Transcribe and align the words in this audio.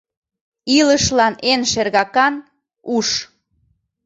Илышлан 0.77 1.33
эн 1.51 1.61
шергакан— 1.71 2.35
уш. 2.95 3.09